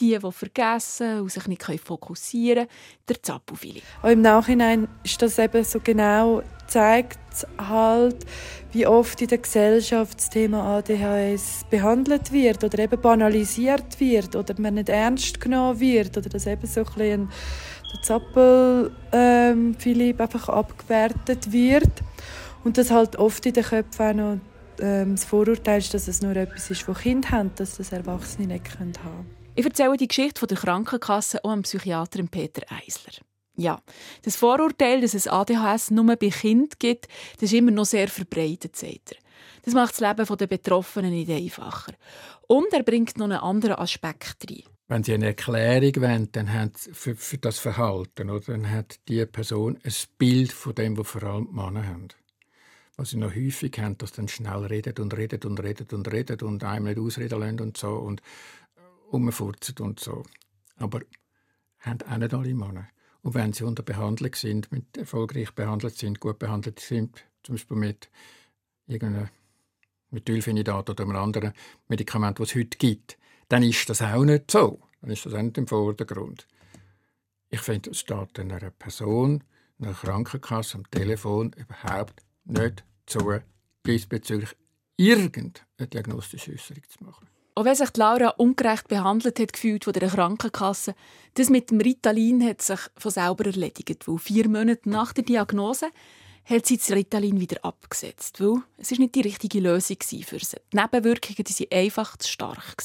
[0.00, 3.82] die, die vergessen und sich nicht fokussieren können, der Zappelfili.
[4.02, 7.18] Im Nachhinein ist das eben so genau zeigt
[7.58, 8.24] halt,
[8.72, 14.54] wie oft in der Gesellschaft das Thema ADHS behandelt wird oder eben banalisiert wird oder
[14.58, 17.28] man nicht ernst genommen wird oder dass eben so ein bisschen
[17.92, 21.90] der Zappel ähm, Philipp einfach abgewertet wird
[22.64, 24.38] und das halt oft in den Köpfen auch noch
[24.80, 28.46] ähm, das Vorurteil ist, dass es nur etwas ist, das Kinder haben, dass das Erwachsene
[28.46, 29.26] nicht haben können.
[29.54, 33.12] Ich erzähle die Geschichte von der Krankenkasse auch am Psychiater Peter Eisler.
[33.54, 33.82] Ja,
[34.22, 38.76] das Vorurteil, dass es ADHS nur bei Kindern gibt, das ist immer noch sehr verbreitet,
[38.76, 39.16] sagt er.
[39.62, 41.92] Das macht das Leben der Betroffenen nicht einfacher.
[42.48, 44.64] Und er bringt noch einen anderen Aspekt rein.
[44.88, 49.24] Wenn Sie eine Erklärung wollen, dann hat für, für das Verhalten, oder, dann hat die
[49.24, 52.08] Person ein Bild von dem, was vor allem die Männer haben.
[52.96, 56.42] Was sie noch häufig haben, dass dann schnell redet und redet und redet und redet
[56.42, 58.20] und einem nicht ausreden lassen und so und
[59.10, 60.24] umfurzen und so.
[60.76, 61.00] Aber
[61.78, 62.88] haben auch nicht alle Männer.
[63.22, 67.76] Und wenn sie unter Behandlung sind, mit erfolgreich behandelt sind, gut behandelt sind, zum Beispiel
[67.76, 68.10] mit
[68.86, 69.30] irgendeinem
[70.12, 71.52] Methylphenidat oder einem anderen
[71.88, 74.80] Medikament, das es heute gibt, dann ist das auch nicht so.
[75.00, 76.46] Dann ist das auch nicht im Vordergrund.
[77.50, 79.44] Ich finde, es steht einer Person,
[79.80, 83.40] einer Krankenkasse am Telefon überhaupt nicht zu,
[83.86, 84.56] diesbezüglich
[84.96, 87.28] irgendeine diagnostische Äußerung zu machen.
[87.54, 90.94] Auch wenn sich Laura ungerecht behandelt hat gefühlt von der Krankenkasse,
[91.34, 95.88] das mit dem Ritalin hat sich von selber erledigt, weil vier Monate nach der Diagnose
[96.44, 100.56] hat sie das Ritalin wieder abgesetzt, weil es ist nicht die richtige Lösung für sie.
[100.72, 102.76] Die Nebenwirkungen waren einfach zu stark.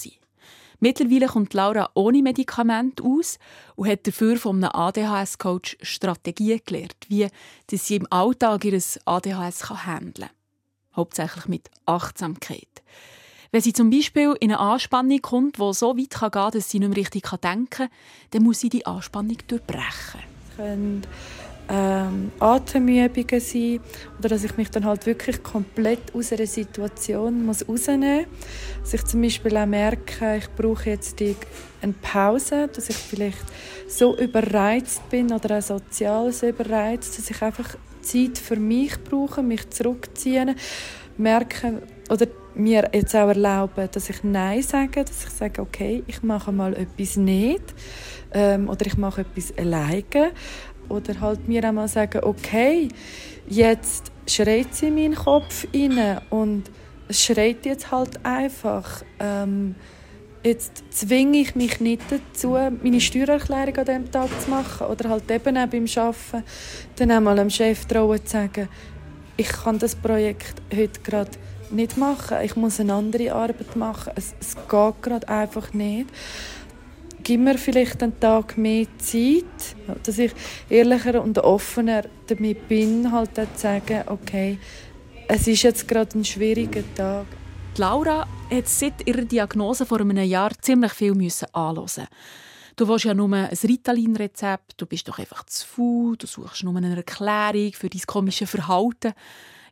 [0.80, 3.39] Mittlerweile kommt Laura ohne Medikament aus
[3.76, 7.28] und hat dafür von einem ADHS-Coach Strategien gelernt, wie
[7.72, 10.30] sie im Alltag ihr ADHS handeln kann.
[10.96, 12.84] Hauptsächlich mit Achtsamkeit.
[13.52, 16.80] Wenn sie zum Beispiel in eine Anspannung kommt, die so weit gehen kann, dass sie
[16.80, 17.89] nicht mehr richtig denken kann,
[18.32, 20.22] dann muss sie die Anspannung durchbrechen.
[20.50, 21.08] Es können
[21.69, 23.80] ähm, Atemübungen sein
[24.19, 28.82] oder dass ich mich dann halt wirklich komplett aus einer Situation muss rausnehmen muss.
[28.84, 31.21] Dass ich zum Beispiel auch merke, ich brauche jetzt
[31.82, 33.43] eine Pause, dass ich vielleicht
[33.88, 39.43] so überreizt bin oder auch sozial so überreizt, dass ich einfach Zeit für mich brauche,
[39.43, 40.56] mich zurückziehen,
[41.17, 46.23] merke oder mir jetzt auch erlauben, dass ich Nein sage, dass ich sage, okay, ich
[46.23, 47.63] mache mal etwas nicht
[48.32, 50.32] ähm, oder ich mache etwas alleine
[50.89, 52.89] oder halt mir einmal sagen, okay,
[53.47, 56.63] jetzt schreit sie in meinen Kopf rein und
[57.08, 59.04] es schreit jetzt halt einfach.
[59.19, 59.76] Ähm,
[60.43, 65.30] jetzt zwinge ich mich nicht dazu, meine Steuererklärung an diesem Tag zu machen oder halt
[65.30, 66.43] eben auch beim Arbeiten
[66.95, 68.69] dann einmal dem Chef trauen zu sagen,
[69.36, 71.32] ich kann das Projekt heute gerade
[71.69, 72.38] nicht machen.
[72.43, 74.13] Ich muss eine andere Arbeit machen.
[74.15, 76.10] Es, es geht gerade einfach nicht.
[77.27, 80.31] Gib mir vielleicht einen Tag mehr Zeit, dass ich
[80.69, 84.57] ehrlicher und offener damit bin, halt zu sagen, okay,
[85.27, 87.25] es ist jetzt gerade ein schwieriger Tag.
[87.75, 92.07] Laura hat seit ihrer Diagnose vor einem Jahr ziemlich viel müssen anhören.
[92.77, 96.77] Du willst ja nur ein Ritalin-Rezept, du bist doch einfach zu faul, du suchst nur
[96.77, 99.11] eine Erklärung für dein komische Verhalten.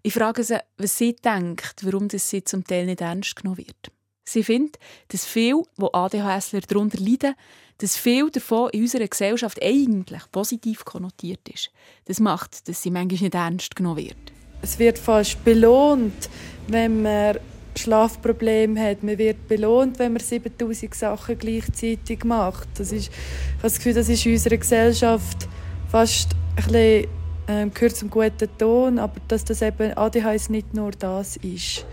[0.03, 3.94] Ich frage sie, was sie denkt, warum das sie zum Teil nicht ernst genommen wird.
[4.25, 7.35] Sie findet, dass viel, wo ADHSler darunter leiden,
[7.77, 11.71] dass viel davon in unserer Gesellschaft eigentlich positiv konnotiert ist.
[12.05, 14.17] Das macht, dass sie manchmal nicht ernst genommen wird.
[14.61, 16.29] Es wird fast belohnt,
[16.67, 17.37] wenn man
[17.77, 19.03] Schlafprobleme hat.
[19.03, 22.67] Man wird belohnt, wenn man 7000 Sachen gleichzeitig macht.
[22.75, 25.47] Das ist, ich habe das Gefühl, das ist in unserer Gesellschaft
[25.89, 27.07] fast ein bisschen,
[27.47, 31.85] äh, gehört zum guten Ton, aber dass das eben ADHS nicht nur das ist.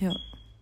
[0.00, 0.12] Ja.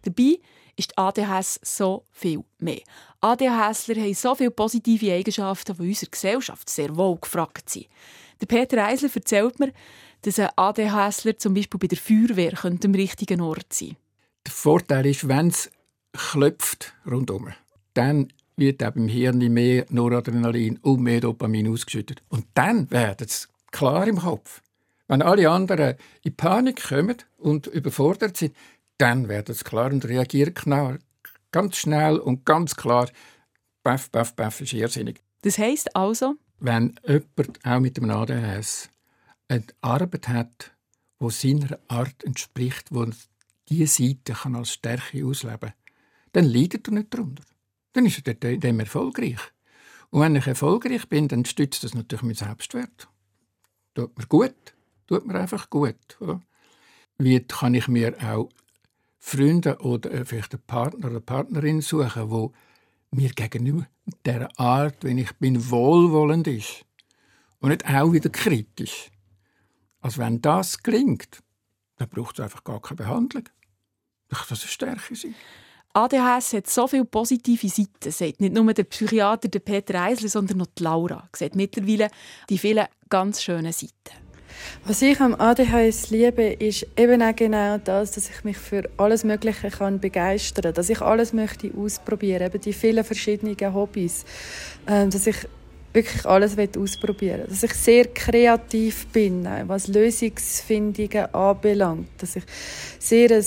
[0.02, 0.38] Dabei
[0.78, 2.80] ist ADHS so viel mehr.
[3.20, 7.86] ADHSler haben so viele positive Eigenschaften, die in unserer Gesellschaft sehr wohl gefragt sind.
[8.40, 9.72] Der Peter Eisler erzählt mir,
[10.22, 14.00] dass ein ADHSler zum Beispiel bei der Feuerwehr am richtigen Ort sein könnte.
[14.46, 15.70] Der Vorteil ist, wenn es
[16.12, 17.52] klopft rundum,
[17.94, 22.22] dann wird eben im Hirn mehr Noradrenalin und mehr Dopamin ausgeschüttet.
[22.28, 24.62] Und dann wird es klar im Kopf.
[25.06, 28.54] Wenn alle anderen in Panik kommen und überfordert sind,
[28.98, 30.98] dann wird es klar und reagiert klar,
[31.52, 33.08] ganz schnell und ganz klar.
[33.82, 35.22] Baff, baff, baff ist irrsinnig.
[35.42, 36.34] Das heisst also?
[36.58, 38.90] Wenn jemand auch mit einem ADHS
[39.48, 40.72] eine Arbeit hat,
[41.20, 43.06] die seiner Art entspricht, wo
[43.68, 45.72] diese Seite kann als Stärke ausleben kann,
[46.32, 47.44] dann leidet er nicht darunter.
[47.92, 49.40] Dann ist er dem erfolgreich.
[50.10, 53.08] Und wenn ich erfolgreich bin, dann stützt das natürlich mein Selbstwert.
[53.94, 54.54] Tut mir gut.
[55.06, 56.18] Tut mir einfach gut.
[57.18, 58.48] Wie kann ich mir auch
[59.18, 62.52] Freunde oder vielleicht einen Partner oder Partnerin suchen, wo
[63.10, 63.86] mir gegenüber
[64.24, 66.84] der Art, wenn ich bin, wohlwollend ist
[67.60, 69.10] und nicht auch wieder kritisch.
[70.00, 71.42] Also wenn das gelingt,
[71.96, 73.48] dann braucht es einfach gar keine Behandlung.
[74.28, 75.34] Das ist eine Stärke sein.
[75.94, 80.66] ADHS hat so viele positive Seiten, sagt nicht nur der Psychiater Peter Eisler, sondern auch
[80.78, 81.28] die Laura.
[81.34, 82.08] Sieht mittlerweile
[82.48, 84.27] die vielen ganz schönen Seiten.
[84.84, 89.24] Was ich am ADHS liebe, ist eben auch genau das, dass ich mich für alles
[89.24, 94.24] Mögliche kann begeistern kann, dass ich alles möchte ausprobieren, eben die vielen verschiedenen Hobbys,
[94.86, 95.36] ähm, dass ich
[95.92, 102.44] wirklich alles ausprobieren dass ich sehr kreativ bin, äh, was Lösungsfindungen anbelangt, dass ich
[102.98, 103.44] sehr ein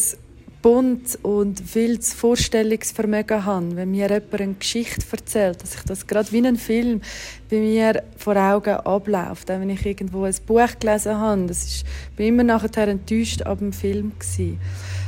[0.62, 6.32] bunt und wildes Vorstellungsvermögen habe, wenn mir jemand eine Geschichte erzählt, dass ich das gerade
[6.32, 7.02] wie ein Film
[7.50, 9.50] bei mir vor Augen abläuft.
[9.50, 13.60] Auch wenn ich irgendwo ein Buch gelesen habe, das ist bin immer nachher enttäuscht ab
[13.60, 14.60] dem Film gewesen.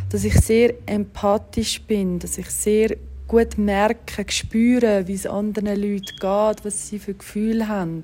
[0.09, 2.95] Dass ich sehr empathisch bin, dass ich sehr
[3.27, 8.03] gut merke, spüre, wie es anderen Leuten geht, was sie für Gefühle haben.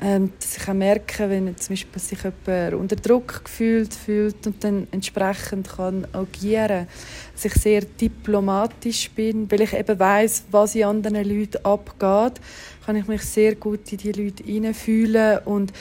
[0.00, 4.62] Ähm, dass ich auch merke, wenn zum Beispiel sich jemand unter Druck gefühlt fühlt und
[4.62, 6.86] dann entsprechend kann agieren
[7.34, 12.40] dass ich sehr diplomatisch bin, weil ich eben weiß, was in anderen Leuten abgeht,
[12.84, 15.72] kann ich mich sehr gut in die Leute hineinfühlen und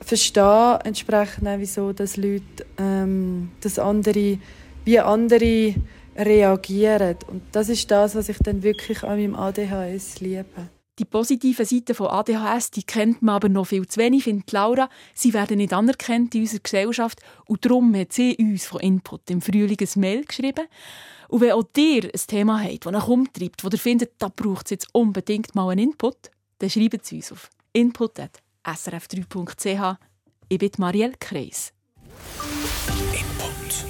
[0.00, 4.38] verstehe entsprechend auch, wieso dass Leute, ähm, dass andere,
[4.84, 5.74] wie andere
[6.16, 7.16] reagieren.
[7.30, 10.68] Und das ist das, was ich dann wirklich an meinem ADHS liebe.
[10.98, 14.90] Die positiven Seiten von ADHS die kennt man aber noch viel zu wenig, findet Laura.
[15.14, 19.40] Sie werden nicht anerkannt in unserer Gesellschaft und darum hat sie uns von Input im
[19.40, 20.66] Frühling ein Mail geschrieben.
[21.28, 24.66] Und wenn auch ihr ein Thema habt, das euch umtreibt, wo ihr findet, da braucht
[24.66, 29.96] es jetzt unbedingt mal einen Input, dann schreibt es uns auf input.srf3.ch.
[30.50, 31.72] Ich bin Marielle Kreis.
[32.88, 33.86] Input.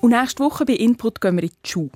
[0.00, 1.92] Und nächste Woche bei Input gehen wir in die Schule.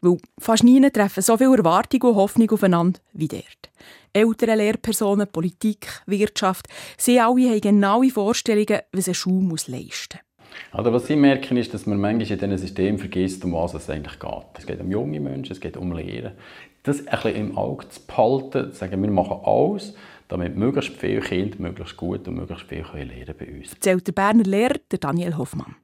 [0.00, 3.70] Weil fast nie treffen so viele Erwartungen und Hoffnungen aufeinander wie dort.
[4.12, 10.28] Eltern, Lehrpersonen, Politik, Wirtschaft, sie alle haben genaue Vorstellungen, was eine Schule muss leisten muss.
[10.72, 13.88] Also was Sie merken, ist, dass man manchmal in diesem System vergisst, um was es
[13.90, 14.58] eigentlich geht.
[14.58, 16.32] Es geht um junge Menschen, es geht um Lehren.
[16.82, 19.94] Das ein bisschen im Auge zu behalten, zu sagen, wir machen alles,
[20.28, 23.72] damit möglichst viele Kinder möglichst gut und möglichst viel lernen bei uns.
[23.72, 25.76] Erzählt der Berner Lehrer Daniel Hoffmann.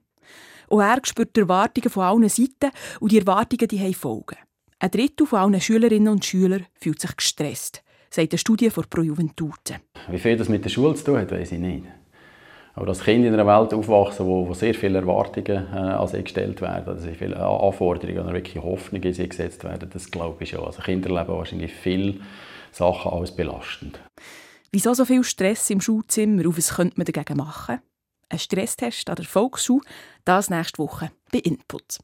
[0.69, 4.37] Auch er spürt die Erwartungen von allen Seiten und die Erwartungen die haben Folgen.
[4.79, 9.03] Ein Drittel von allen Schülerinnen und Schülern fühlt sich gestresst, sagt eine Studie von Pro
[9.03, 9.77] Juventute.
[10.09, 11.85] Wie viel das mit der Schule zu tun hat, weiß ich nicht.
[12.75, 16.23] Aber dass Kinder in einer Welt aufwachsen, wo, wo sehr viele Erwartungen äh, an sie
[16.23, 20.51] gestellt werden, sehr viele Anforderungen und wirklich Hoffnungen in sie gesetzt werden, das glaube ich
[20.51, 20.65] schon.
[20.65, 22.17] Also Kinder erleben wahrscheinlich viele
[22.73, 24.01] Sachen als belastend.
[24.73, 27.79] Wieso so viel Stress im Schulzimmer und was könnte man dagegen machen?
[28.35, 29.85] Ein Stresstest an der Volksschule,
[30.25, 32.01] das nächste Woche bei Input.